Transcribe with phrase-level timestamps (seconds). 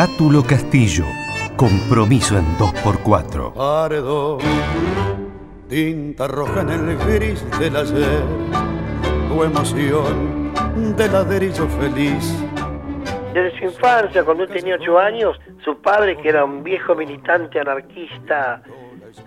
[0.00, 1.04] Cátulo Castillo,
[1.56, 3.52] compromiso en 2x4.
[3.52, 4.38] Paredón,
[5.68, 8.22] tinta roja en el gris del ayer,
[9.28, 10.54] tu emoción
[10.96, 12.34] de ladrillo feliz.
[13.34, 17.60] Desde su infancia, cuando él tenía ocho años, su padre, que era un viejo militante
[17.60, 18.62] anarquista,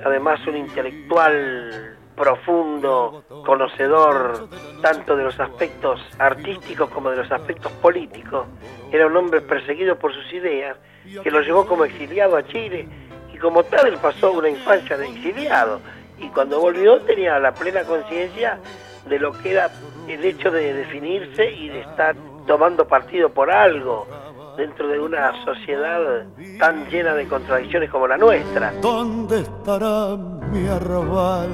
[0.04, 4.48] además un intelectual profundo, conocedor
[4.82, 8.48] tanto de los aspectos artísticos como de los aspectos políticos.
[8.92, 10.78] Era un hombre perseguido por sus ideas,
[11.24, 12.88] que lo llevó como exiliado a Chile
[13.34, 15.80] y como tal él pasó una infancia de exiliado
[16.18, 18.60] y cuando volvió tenía la plena conciencia
[19.08, 19.70] de lo que era
[20.08, 22.16] el hecho de definirse y de estar
[22.48, 24.08] tomando partido por algo
[24.58, 26.26] dentro de una sociedad
[26.60, 28.74] tan llena de contradicciones como la nuestra.
[28.82, 30.16] ¿Dónde estará
[30.52, 31.50] mi arrabal?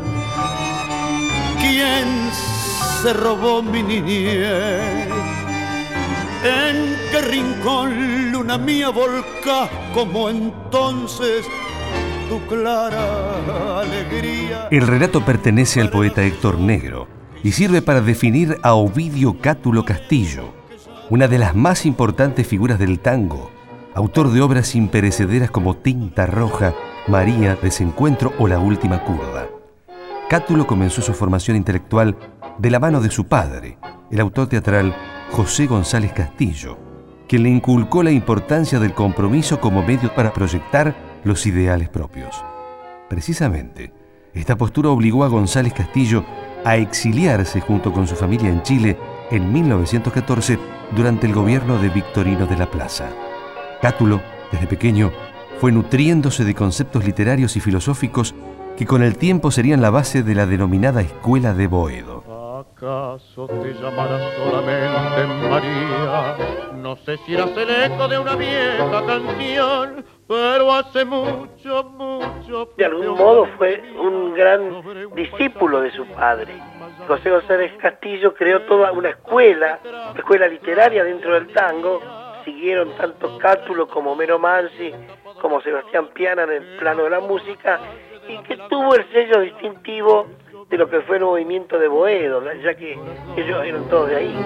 [1.60, 2.32] ¿Quién
[3.02, 5.08] se robó mi niñez?
[6.44, 11.46] ¿En qué rincón, luna mía, volcás como entonces
[12.30, 14.68] tu clara alegría?
[14.72, 17.08] El relato pertenece al poeta Héctor Negro
[17.44, 20.54] y sirve para definir a Ovidio Cátulo Castillo,
[21.10, 23.50] una de las más importantes figuras del tango,
[23.96, 26.76] autor de obras imperecederas como Tinta Roja,
[27.08, 29.48] María, Desencuentro o La Última Curva.
[30.30, 32.16] Cátulo comenzó su formación intelectual
[32.60, 33.80] de la mano de su padre,
[34.12, 34.96] el autor teatral
[35.32, 36.78] José González Castillo,
[37.28, 42.44] quien le inculcó la importancia del compromiso como medio para proyectar los ideales propios.
[43.10, 43.92] Precisamente,
[44.36, 46.24] esta postura obligó a González Castillo
[46.64, 48.96] a exiliarse junto con su familia en Chile
[49.32, 50.60] en 1914
[50.96, 53.10] durante el gobierno de Victorino de la Plaza.
[53.82, 55.12] Cátulo, desde pequeño,
[55.60, 58.34] fue nutriéndose de conceptos literarios y filosóficos
[58.78, 62.24] que con el tiempo serían la base de la denominada Escuela de Boedo.
[62.60, 66.38] ¿Acaso te llamarás solamente María?
[66.78, 72.70] No sé si eras el eco de una vieja canción, pero hace mucho, mucho...
[72.78, 74.82] De algún modo fue un gran
[75.14, 76.54] discípulo de su padre.
[77.10, 79.80] José González Castillo creó toda una escuela,
[80.16, 82.00] escuela literaria dentro del tango.
[82.46, 84.94] Siguieron tanto Cátulo como Mero Mansi,
[85.42, 87.80] como Sebastián Piana en el plano de la música,
[88.28, 90.28] y que tuvo el sello distintivo
[90.70, 92.96] de lo que fue el movimiento de Boedo, ya que
[93.36, 94.46] ellos eran todos de ahí.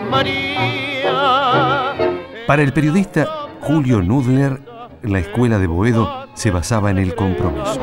[2.47, 3.25] Para el periodista
[3.59, 4.59] Julio Nudler,
[5.01, 7.81] la escuela de Boedo se basaba en el compromiso.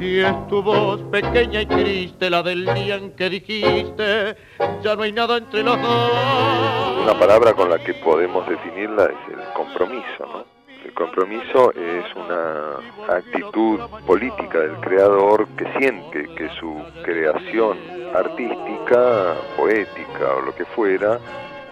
[0.00, 4.36] Y es tu voz pequeña y triste, la del día en que dijiste,
[4.82, 7.02] ya no hay nada entre los dos.
[7.02, 10.44] Una palabra con la que podemos definirla es el compromiso, ¿no?
[10.84, 17.78] El compromiso es una actitud política del creador que siente que su creación
[18.14, 21.20] artística, poética o lo que fuera,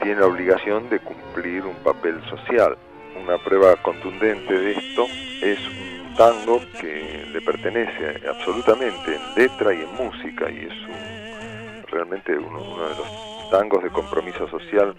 [0.02, 2.76] tiene la obligación de cumplir un papel social.
[3.16, 5.06] Una prueba contundente de esto
[5.42, 11.86] es un tango que le pertenece absolutamente en letra y en música y es un-
[11.88, 14.94] realmente uno, uno de los tangos de compromiso social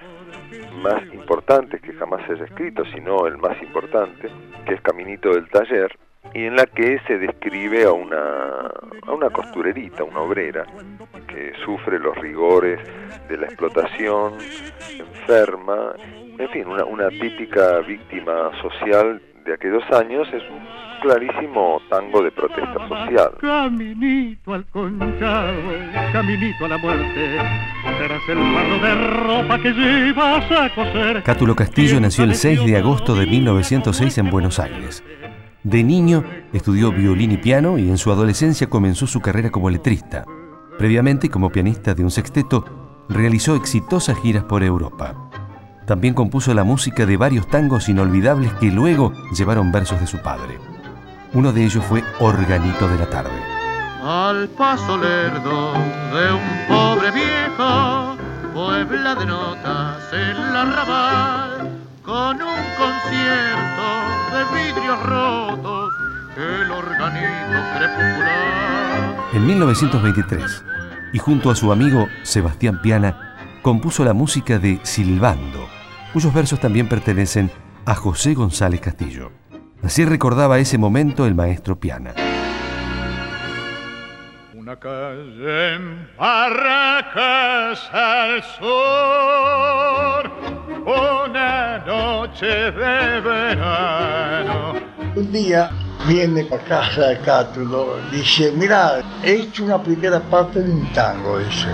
[0.82, 4.30] más importantes que jamás se haya escrito, sino el más importante,
[4.66, 5.98] que es Caminito del Taller,
[6.34, 8.68] y en la que se describe a una,
[9.08, 10.66] a una costurerita, una obrera,
[11.28, 12.80] que sufre los rigores
[13.30, 14.34] de la explotación,
[15.00, 15.94] enferma,
[16.42, 20.60] en fin, una, una típica víctima social de aquellos años, es un
[21.02, 23.32] clarísimo tango de protesta social.
[23.40, 25.54] Caminito al conchado,
[26.12, 27.38] caminito a la muerte,
[27.98, 31.24] serás el barro de ropa que llevas a coser.
[31.24, 35.04] Cátulo Castillo nació el 6 de agosto de 1906 en Buenos Aires.
[35.64, 40.26] De niño estudió violín y piano y en su adolescencia comenzó su carrera como letrista.
[40.78, 45.31] Previamente, como pianista de un sexteto, realizó exitosas giras por Europa.
[45.86, 50.60] También compuso la música de varios tangos inolvidables que luego llevaron versos de su padre.
[51.34, 53.32] Uno de ellos fue Organito de la Tarde.
[54.04, 58.16] Al paso lerdo de un pobre viejo,
[58.54, 61.70] puebla de notas en la arrabal,
[62.04, 63.88] con un concierto
[64.34, 65.94] de vidrios rotos,
[66.36, 69.16] el organito crepuscular.
[69.34, 70.64] En 1923,
[71.14, 73.31] y junto a su amigo Sebastián Piana,
[73.62, 75.68] compuso la música de Silbando,
[76.14, 77.52] cuyos versos también pertenecen
[77.86, 79.32] a José González Castillo.
[79.84, 82.14] Así recordaba ese momento el maestro Piana.
[84.54, 90.32] Una calle en Barracas al sur,
[90.86, 94.74] una noche de verano.
[95.16, 95.70] Un día
[96.08, 101.40] viene a casa de Cátulo, dice, mira, he hecho una primera parte de un tango,
[101.40, 101.68] dice.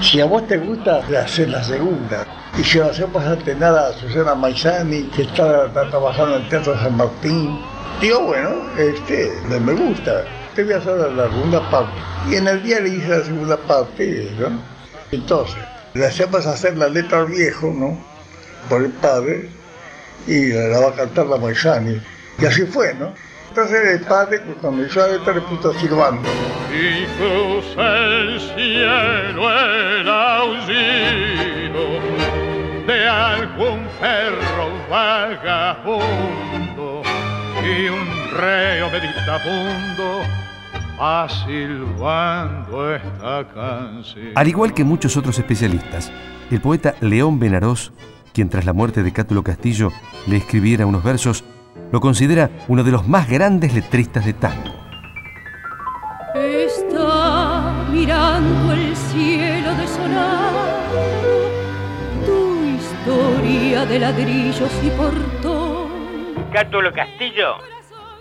[0.00, 2.26] Si a vos te gusta, hacer la segunda.
[2.58, 7.60] Y si lo hacemos antenar a Susana Maizani, que está, trabajando en Teatro San Martín,
[8.00, 10.24] digo, bueno, este, me gusta,
[10.54, 11.92] te voy a hacer la segunda parte.
[12.30, 14.60] Y en el día le hice la segunda parte, ¿no?
[15.10, 15.56] Entonces,
[15.94, 17.98] le hacemos hacer la letra al viejo, ¿no?
[18.68, 19.48] Por el padre,
[20.26, 22.00] y la va a cantar la Maizani.
[22.38, 23.12] Y así fue, ¿no?
[23.54, 26.26] Entonces el padre, hizo la letra, le puso silbando.
[26.72, 31.82] Y cruza el cielo el aullido
[32.86, 36.22] de algún perro vagabundo
[37.62, 38.08] y un
[38.38, 40.22] reo meditabundo
[40.98, 44.32] va silbando esta canción.
[44.34, 46.10] Al igual que muchos otros especialistas,
[46.50, 47.92] el poeta León Benarós,
[48.32, 49.90] quien tras la muerte de Cátulo Castillo
[50.26, 51.44] le escribiera unos versos,
[51.90, 54.72] lo considera uno de los más grandes letristas de tango.
[56.34, 60.68] Está mirando el cielo desolado,
[62.24, 65.92] tu historia de ladrillos y portón.
[66.52, 67.56] Cátulo Castillo,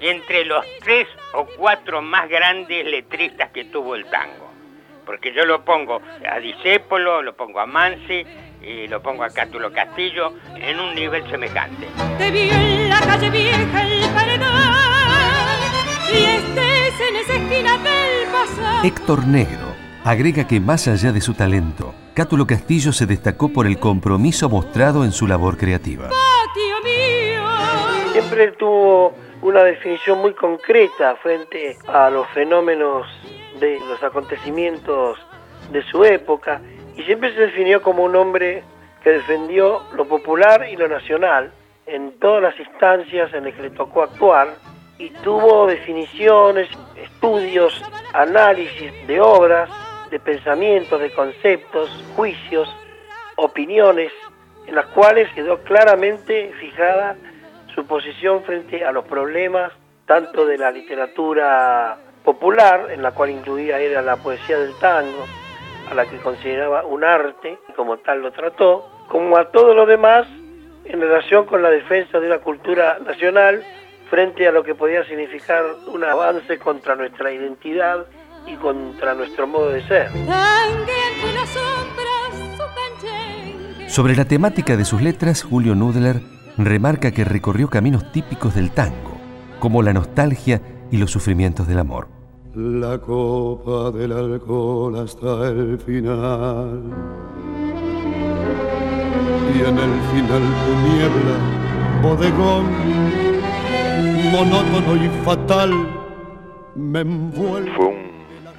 [0.02, 4.52] entre los tres o cuatro más grandes letristas que tuvo el tango.
[5.06, 8.26] Porque yo lo pongo a Disépolo, lo pongo a Mansi,
[8.64, 11.88] y lo pongo a Cátulo Castillo en un nivel semejante.
[12.18, 14.50] Te vi en la calle vieja el paredón
[16.12, 18.84] y estés en esa esquina del pasado.
[18.84, 19.68] Héctor Negro
[20.04, 25.06] agrega que más allá de su talento, Cátulo Castillo se destacó por el compromiso mostrado
[25.06, 26.10] en su labor creativa.
[26.10, 28.12] Patio mío.
[28.12, 33.08] Siempre tuvo una definición muy concreta frente a los fenómenos
[33.60, 35.18] de los acontecimientos
[35.72, 36.62] de su época
[36.96, 38.64] y siempre se definió como un hombre
[39.04, 41.52] que defendió lo popular y lo nacional
[41.86, 44.56] en todas las instancias en las que le tocó actuar
[44.98, 47.84] y tuvo definiciones, estudios,
[48.14, 49.70] análisis de obras,
[50.12, 52.70] de pensamientos, de conceptos, juicios,
[53.36, 54.12] opiniones,
[54.68, 57.16] en las cuales quedó claramente fijada
[57.74, 59.72] su posición frente a los problemas
[60.06, 65.26] tanto de la literatura popular, en la cual incluía era la poesía del tango,
[65.92, 69.86] a la que consideraba un arte y como tal lo trató, como a todo lo
[69.86, 70.26] demás
[70.86, 73.64] en relación con la defensa de una cultura nacional
[74.10, 78.06] frente a lo que podía significar un avance contra nuestra identidad
[78.48, 80.10] y contra nuestro modo de ser.
[83.88, 86.22] Sobre la temática de sus letras, Julio Nudler
[86.58, 89.18] remarca que recorrió caminos típicos del tango,
[89.60, 90.62] como la nostalgia
[90.92, 92.21] y los sufrimientos del amor.
[92.54, 96.82] La copa del alcohol hasta el final.
[99.56, 101.38] Y en el final tu niebla,
[102.02, 102.66] bodegón,
[104.34, 105.72] monótono y fatal,
[106.76, 108.11] me envuelve.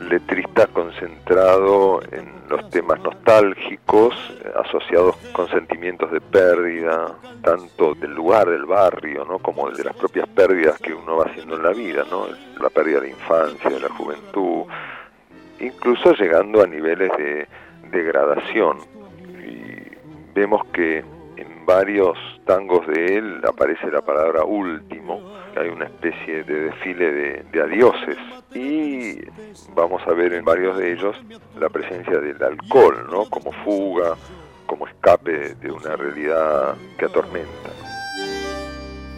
[0.08, 4.14] Letrista concentrado en los temas nostálgicos,
[4.54, 9.38] asociados con sentimientos de pérdida, tanto del lugar, del barrio, ¿no?
[9.38, 12.26] como de las propias pérdidas que uno va haciendo en la vida, ¿no?
[12.60, 14.64] la pérdida de infancia, de la juventud,
[15.60, 17.49] incluso llegando a niveles de
[17.90, 18.78] degradación.
[19.46, 19.96] Y
[20.34, 20.99] vemos que
[21.37, 25.20] en varios tangos de él aparece la palabra último,
[25.56, 28.16] hay una especie de desfile de, de, adioses
[28.54, 29.18] y
[29.75, 31.16] vamos a ver en varios de ellos
[31.59, 33.25] la presencia del alcohol, ¿no?
[33.26, 34.16] Como fuga,
[34.66, 37.71] como escape de una realidad que atormenta.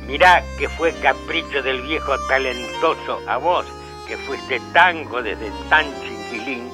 [0.06, 3.66] Mirá que fue capricho del viejo talentoso a vos,
[4.06, 6.68] que fuiste tango desde tan chiquilín,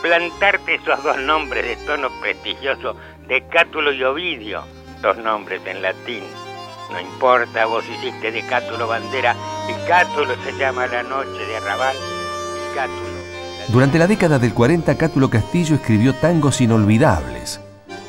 [0.00, 2.96] plantarte esos dos nombres de tono prestigioso
[3.28, 4.64] de Cátulo y Ovidio,
[5.02, 6.24] dos nombres en latín.
[6.90, 9.36] No importa, vos hiciste de Cátulo bandera
[9.68, 11.96] y Cátulo se llama la noche de Arrabal
[12.74, 13.20] Cátulo.
[13.68, 17.60] Durante la década del 40, Cátulo Castillo escribió tangos inolvidables.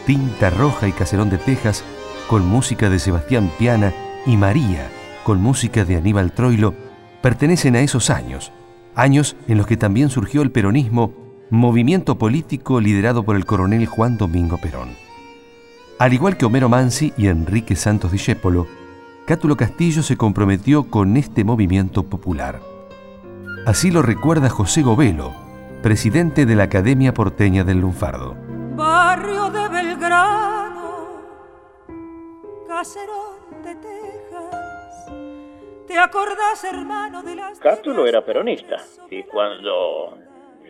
[0.06, 1.84] Tinta Roja y Caserón de Texas,
[2.28, 3.94] con música de Sebastián Piana,
[4.26, 4.90] y María,
[5.24, 6.74] con música de Aníbal Troilo,
[7.22, 8.52] pertenecen a esos años,
[8.96, 11.14] años en los que también surgió el peronismo,
[11.50, 14.90] movimiento político liderado por el coronel Juan Domingo Perón.
[16.01, 18.65] Al igual que Homero Mansi y Enrique Santos Discépolo,
[19.27, 22.60] Cátulo Castillo se comprometió con este movimiento popular.
[23.67, 25.31] Así lo recuerda José Govelo,
[25.84, 28.36] presidente de la Academia Porteña del Lunfardo.
[28.75, 31.08] Barrio de Belgrano,
[32.67, 35.05] caserón de Texas,
[35.86, 37.60] ¿te acordás, hermano, de las...
[37.60, 38.77] Cátulo era peronista
[39.12, 40.17] y cuando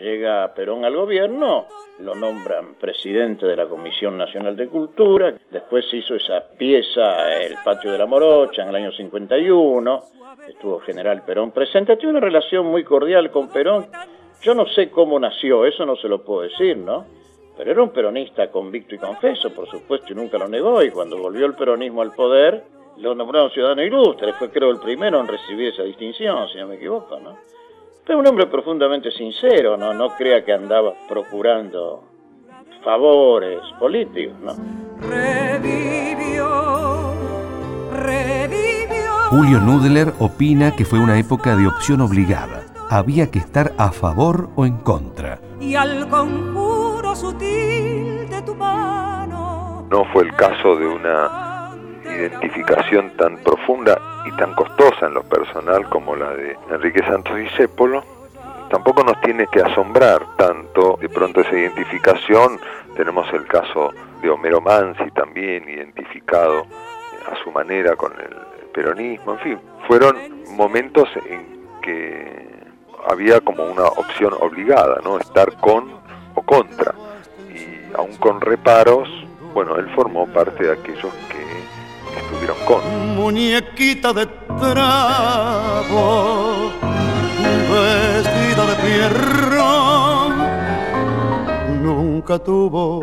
[0.02, 1.68] llega Perón al gobierno,
[2.00, 7.56] lo nombran presidente de la Comisión Nacional de Cultura, después se hizo esa pieza, El
[7.64, 10.04] Patio de la Morocha, en el año 51,
[10.48, 13.88] estuvo General Perón presente, tiene una relación muy cordial con Perón,
[14.42, 17.06] yo no sé cómo nació, eso no se lo puedo decir, ¿no?
[17.56, 20.82] Pero era un peronista convicto y confeso, por supuesto, y nunca lo negó.
[20.82, 22.64] Y cuando volvió el peronismo al poder,
[22.98, 24.34] lo nombraron ciudadano ilustre.
[24.34, 27.38] Fue, creo, el primero en recibir esa distinción, si no me equivoco, ¿no?
[28.06, 29.94] Pero un hombre profundamente sincero, ¿no?
[29.94, 32.04] No crea que andaba procurando
[32.84, 34.54] favores políticos, ¿no?
[35.08, 36.48] Revivió,
[37.94, 39.14] revivió.
[39.30, 42.64] Julio Nudler opina que fue una época de opción obligada.
[42.90, 45.40] Había que estar a favor o en contra.
[45.60, 49.88] Y al conjuro sutil de tu mano.
[49.90, 51.51] No fue el caso de una
[52.22, 58.04] identificación tan profunda y tan costosa en lo personal como la de Enrique Santos Discépolo.
[58.70, 62.60] Tampoco nos tiene que asombrar tanto de pronto esa identificación.
[62.96, 66.66] Tenemos el caso de Homero Mansi también identificado
[67.30, 68.36] a su manera con el
[68.74, 69.34] peronismo.
[69.34, 70.18] En fin, fueron
[70.56, 71.46] momentos en
[71.82, 72.52] que
[73.08, 75.18] había como una opción obligada, ¿no?
[75.18, 75.92] Estar con
[76.36, 76.94] o contra.
[77.54, 79.10] Y aún con reparos,
[79.54, 81.31] bueno, él formó parte de aquellos que
[82.32, 82.82] estuvieron con.
[83.16, 84.26] Muñequita de
[84.60, 85.92] trapo,
[87.70, 90.32] vestida de pierrón,
[91.84, 93.02] nunca tuvo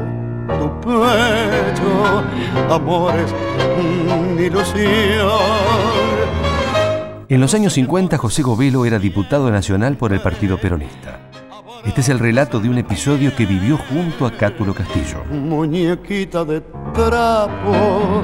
[0.58, 2.24] tu pecho
[2.70, 3.34] amores
[4.36, 5.28] ni ilusión.
[7.28, 11.28] En los años 50, José Govelo era diputado nacional por el Partido Peronista.
[11.84, 15.24] Este es el relato de un episodio que vivió junto a Cátulo Castillo.
[15.30, 16.60] Muñequita de
[16.92, 18.22] trapo,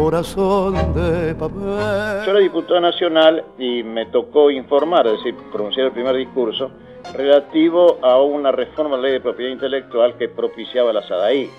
[0.00, 2.24] corazón de papel.
[2.24, 6.70] Yo era diputado nacional y me tocó informar, es decir, pronunciar el primer discurso
[7.12, 11.50] relativo a una reforma de la ley de propiedad intelectual que propiciaba la SADAI.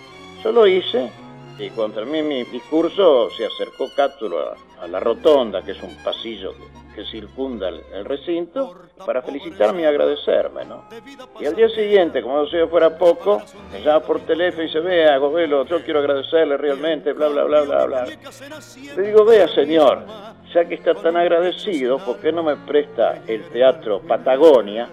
[0.43, 1.11] Yo lo hice
[1.59, 5.95] y cuando terminé mi discurso se acercó Cátulo a, a la rotonda, que es un
[6.03, 10.85] pasillo que circunda el, recinto, para felicitarme y agradecerme, ¿no?
[11.39, 15.17] Y al día siguiente, como sé fuera poco, me llama por teléfono y dice, vea,
[15.17, 18.05] Govelo, yo quiero agradecerle realmente, bla, bla, bla, bla, bla.
[18.95, 20.05] Le digo, vea, señor,
[20.53, 24.87] ya que está tan agradecido, ¿por qué no me presta el teatro Patagonia,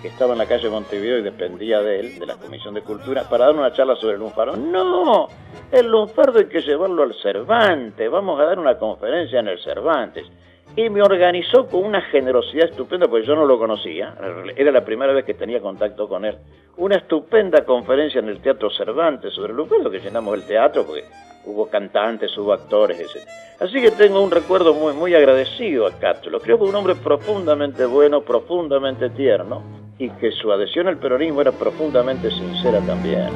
[0.00, 3.28] que estaba en la calle Montevideo y dependía de él, de la Comisión de Cultura,
[3.28, 4.56] para dar una charla sobre el lunfardo?
[4.56, 5.28] No,
[5.70, 10.26] el lunfardo hay que llevarlo al Cervantes, vamos a dar una conferencia en el Cervantes.
[10.74, 14.14] Y me organizó con una generosidad estupenda, porque yo no lo conocía,
[14.56, 16.38] era la primera vez que tenía contacto con él,
[16.78, 21.04] una estupenda conferencia en el Teatro Cervantes sobre el lunfardo, que llenamos el teatro, porque
[21.44, 23.28] hubo cantantes, hubo actores, etc.
[23.60, 26.40] Así que tengo un recuerdo muy, muy agradecido a Cátulo.
[26.40, 29.62] Creo que un hombre profundamente bueno, profundamente tierno,
[29.98, 33.28] y que su adhesión al peronismo era profundamente sincera también.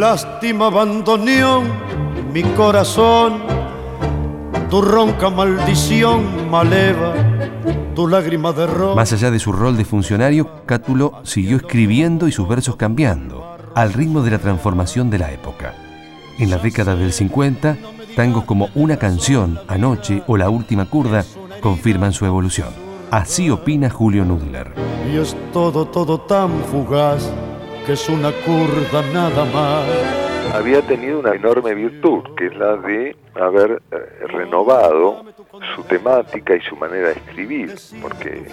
[0.00, 1.62] Lástima abandonó
[2.32, 3.42] mi corazón,
[4.70, 7.14] tu ronca maldición maleva,
[7.94, 8.96] tu lágrima de rosa.
[8.96, 13.92] Más allá de su rol de funcionario, Cátulo siguió escribiendo y sus versos cambiando, al
[13.92, 15.74] ritmo de la transformación de la época.
[16.38, 17.76] En la década del 50,
[18.16, 21.24] tangos como Una canción, Anoche o La última curda
[21.60, 22.68] confirman su evolución.
[23.10, 24.72] Así opina Julio Nudler.
[25.10, 27.30] Y es todo, todo tan fugaz
[27.86, 30.25] que es una curda nada más.
[30.52, 35.24] Había tenido una enorme virtud, que es la de haber eh, renovado
[35.74, 38.46] su temática y su manera de escribir, porque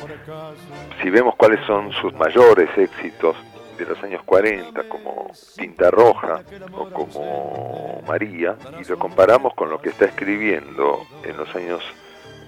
[1.01, 3.35] si vemos cuáles son sus mayores éxitos
[3.77, 6.41] de los años 40, como Tinta Roja
[6.73, 11.81] o como María, y lo comparamos con lo que está escribiendo en los años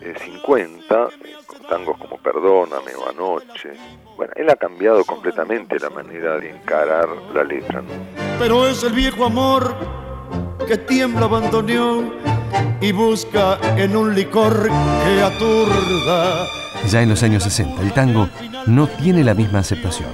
[0.01, 3.71] eh, 50, eh, con tangos como Perdóname o Anoche,
[4.17, 7.81] bueno, él ha cambiado completamente la manera de encarar la letra.
[7.81, 7.89] ¿no?
[8.39, 9.75] Pero es el viejo amor
[10.67, 12.13] que tiembla bandoneón
[12.81, 14.69] y busca en un licor
[15.03, 16.45] que aturda.
[16.87, 18.29] Ya en los años 60, el tango
[18.67, 20.09] no tiene la misma aceptación.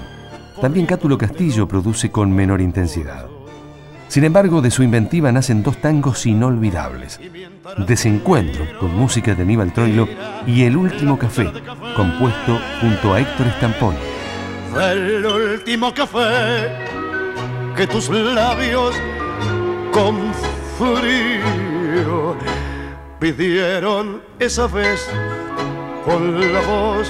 [0.59, 3.30] También Cátulo Castillo produce con menor intensidad.
[4.11, 7.17] Sin embargo, de su inventiva nacen dos tangos inolvidables.
[7.87, 10.05] Desencuentro, con música de Aníbal Troilo,
[10.45, 11.49] y El Último Café,
[11.95, 13.95] compuesto junto a Héctor Estampón.
[14.75, 16.67] El último café
[17.77, 18.93] que tus labios
[19.93, 20.17] con
[20.77, 22.35] frío
[23.17, 25.07] pidieron esa vez
[26.03, 27.09] con la voz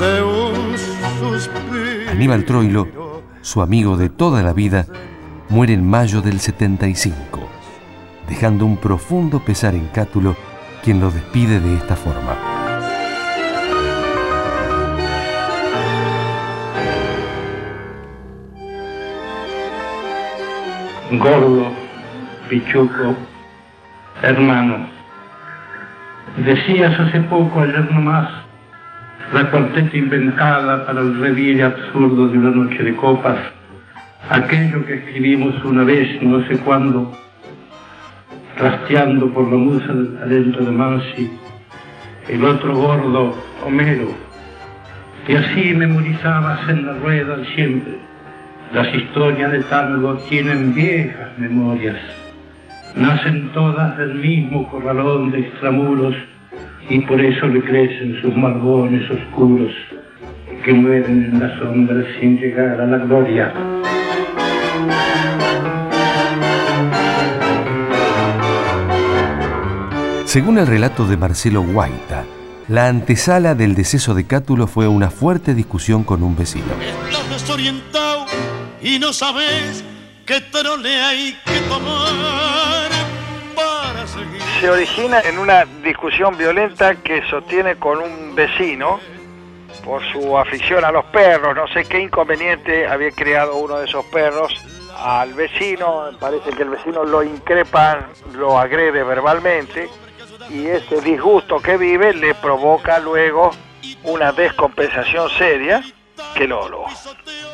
[0.00, 0.76] de un
[1.20, 2.10] suspiro.
[2.10, 4.86] Aníbal Troilo, su amigo de toda la vida,
[5.50, 7.48] muere en mayo del 75,
[8.28, 10.36] dejando un profundo pesar en Cátulo,
[10.82, 12.60] quien lo despide de esta forma.
[21.18, 21.72] gordo,
[22.48, 23.16] pichuco,
[24.22, 24.86] hermano.
[26.36, 28.28] Decías hace poco, ayer nomás,
[29.32, 33.38] la cuarteta inventada para el reviere absurdo de una noche de copas,
[34.30, 37.10] aquello que escribimos una vez, no sé cuándo,
[38.56, 41.30] rastreando por la musa talento de Mansi,
[42.28, 43.34] el otro gordo,
[43.66, 44.08] Homero,
[45.26, 47.98] y así memorizabas en la rueda siempre.
[48.72, 51.98] Las historias de tango tienen viejas memorias,
[52.94, 56.14] nacen todas del mismo corralón de extramuros
[56.88, 59.72] y por eso le crecen sus margones oscuros
[60.64, 63.79] que mueren en la sombra sin llegar a la gloria.
[70.30, 72.24] Según el relato de Marcelo Guaita,
[72.68, 76.66] la antesala del deceso de Cátulo fue una fuerte discusión con un vecino.
[76.80, 78.26] Estás desorientado
[78.80, 79.82] y no sabes
[80.24, 82.90] qué trole hay que tomar
[83.56, 84.40] para seguir.
[84.60, 89.00] Se origina en una discusión violenta que sostiene con un vecino
[89.84, 91.56] por su afición a los perros.
[91.56, 94.52] No sé qué inconveniente había creado uno de esos perros
[94.96, 96.04] al vecino.
[96.20, 99.88] Parece que el vecino lo increpa, lo agrede verbalmente
[100.52, 103.50] y ese disgusto que vive le provoca luego
[104.04, 105.82] una descompensación seria
[106.34, 106.84] que lo, lo,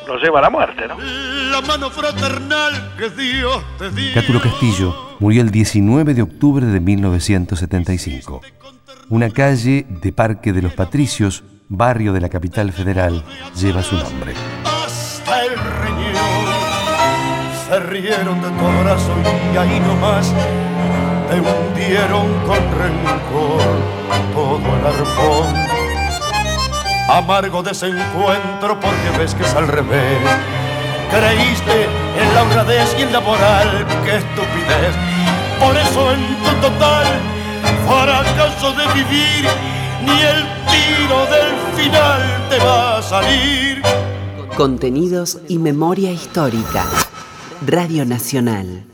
[0.07, 0.97] lo lleva a la muerte, ¿no?
[0.99, 4.15] La mano fraternal que Dios te dio.
[4.15, 8.43] Cátulo Castillo murió el 19 de octubre de 1975.
[9.09, 13.25] Una calle de Parque de los Patricios, barrio de la capital federal,
[13.55, 14.35] lleva su nombre.
[14.65, 16.16] hasta el riñón.
[17.77, 19.13] Se rieron de tu abrazo
[19.53, 20.33] y ahí nomás
[21.29, 23.61] te hundieron con rencor
[24.33, 25.55] todo el arpón.
[27.11, 30.23] Amargo desencuentro porque ves que es al revés.
[31.11, 31.85] Creíste
[32.19, 34.95] en la honradez y en la moral, qué estupidez.
[35.61, 37.07] Por eso en tu total
[37.87, 39.51] fracaso de vivir,
[40.03, 43.83] ni el tiro del final te va a salir.
[44.57, 46.87] Contenidos y memoria histórica.
[47.63, 48.85] Radio Nacional.